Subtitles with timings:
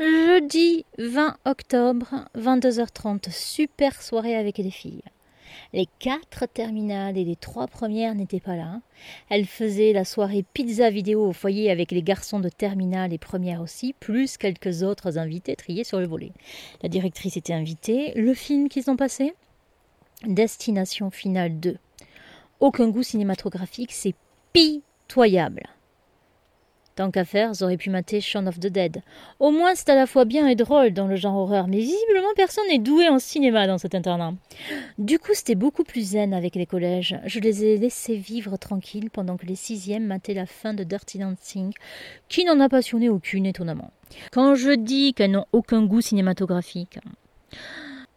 [0.00, 5.02] Jeudi 20 octobre, 22h30, super soirée avec les filles.
[5.74, 8.80] Les quatre terminales et les trois premières n'étaient pas là.
[9.28, 13.60] Elles faisaient la soirée pizza vidéo au foyer avec les garçons de terminale et première
[13.60, 16.32] aussi, plus quelques autres invités triés sur le volet.
[16.82, 18.14] La directrice était invitée.
[18.14, 19.34] Le film qu'ils ont passé?
[20.26, 21.76] Destination finale 2.
[22.60, 24.14] Aucun goût cinématographique, c'est
[24.54, 25.64] pitoyable.
[26.96, 29.02] Tant qu'à faire, j'aurais pu mater Shaun of the Dead.
[29.38, 32.34] Au moins, c'est à la fois bien et drôle dans le genre horreur, mais visiblement
[32.36, 34.34] personne n'est doué en cinéma dans cet internat.
[34.98, 37.18] Du coup, c'était beaucoup plus zen avec les collèges.
[37.24, 41.18] Je les ai laissés vivre tranquilles pendant que les sixièmes mataient la fin de Dirty
[41.18, 41.72] Dancing,
[42.28, 43.90] qui n'en a passionné aucune, étonnamment.
[44.32, 46.98] Quand je dis qu'elles n'ont aucun goût cinématographique,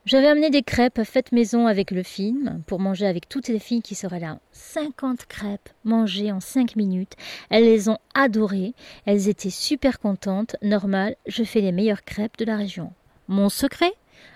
[0.05, 3.81] j'avais amené des crêpes faites maison avec le film pour manger avec toutes les filles
[3.81, 4.39] qui seraient là.
[4.52, 7.13] 50 crêpes mangées en 5 minutes.
[7.49, 8.73] Elles les ont adorées.
[9.05, 10.58] Elles étaient super contentes.
[10.61, 12.91] Normal, je fais les meilleures crêpes de la région.
[13.30, 13.94] Mon secret?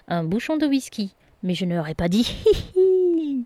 [0.08, 1.14] Un bouchon de whisky.
[1.44, 2.34] Mais je ne leur ai pas dit.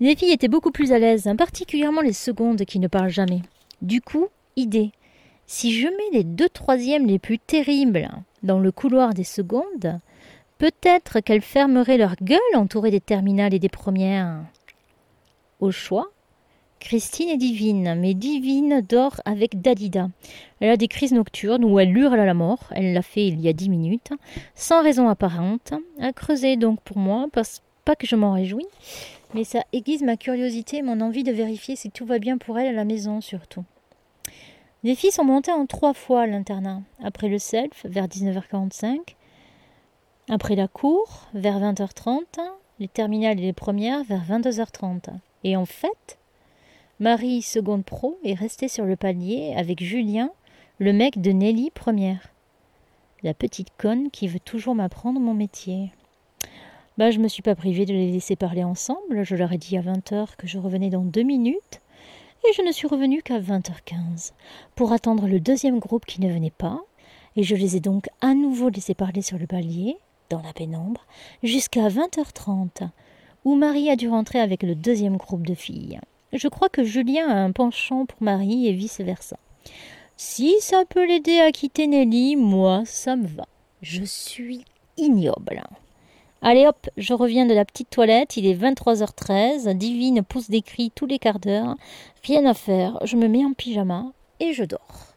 [0.00, 3.42] les filles étaient beaucoup plus à l'aise, hein, particulièrement les secondes qui ne parlent jamais.
[3.82, 4.92] Du coup, idée.
[5.46, 8.08] Si je mets les deux troisièmes les plus terribles
[8.42, 10.00] dans le couloir des secondes,
[10.58, 14.40] Peut-être qu'elles fermeraient leur gueule entourées des terminales et des premières.
[15.60, 16.10] Au choix,
[16.80, 20.08] Christine est divine, mais divine dort avec Dadida.
[20.60, 23.40] Elle a des crises nocturnes où elle hurle à la mort, elle l'a fait il
[23.40, 24.10] y a dix minutes,
[24.56, 27.26] sans raison apparente, à creuser donc pour moi,
[27.84, 28.66] pas que je m'en réjouis,
[29.34, 32.58] mais ça aiguise ma curiosité et mon envie de vérifier si tout va bien pour
[32.58, 33.64] elle à la maison surtout.
[34.84, 39.16] Les filles sont montées en trois fois à l'internat, après le self, vers 19h45,
[40.28, 42.22] après la cour, vers 20h30,
[42.78, 45.10] les terminales et les premières vers 22h30.
[45.44, 46.18] Et en fait,
[47.00, 50.30] Marie, seconde pro, est restée sur le palier avec Julien,
[50.78, 52.28] le mec de Nelly, première.
[53.22, 55.92] La petite conne qui veut toujours m'apprendre mon métier.
[56.98, 59.24] Bah, je me suis pas privée de les laisser parler ensemble.
[59.24, 61.80] Je leur ai dit à 20h que je revenais dans deux minutes.
[62.48, 64.32] Et je ne suis revenue qu'à 20h15
[64.76, 66.80] pour attendre le deuxième groupe qui ne venait pas.
[67.34, 69.96] Et je les ai donc à nouveau laissés parler sur le palier
[70.30, 71.06] dans la pénombre,
[71.42, 72.88] jusqu'à 20h30,
[73.44, 76.00] où Marie a dû rentrer avec le deuxième groupe de filles.
[76.32, 79.38] Je crois que Julien a un penchant pour Marie et vice-versa.
[80.16, 83.46] Si ça peut l'aider à quitter Nelly, moi, ça me va.
[83.82, 84.64] Je suis
[84.96, 85.62] ignoble.
[86.42, 90.92] Allez hop, je reviens de la petite toilette, il est 23h13, Divine pousse des cris
[90.94, 91.76] tous les quarts d'heure,
[92.22, 95.07] rien à faire, je me mets en pyjama et je dors.